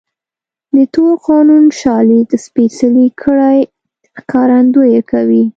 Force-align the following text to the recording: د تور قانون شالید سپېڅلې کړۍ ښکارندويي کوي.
د 0.75 0.77
تور 0.93 1.13
قانون 1.27 1.63
شالید 1.81 2.29
سپېڅلې 2.45 3.07
کړۍ 3.21 3.59
ښکارندويي 4.19 5.01
کوي. 5.11 5.43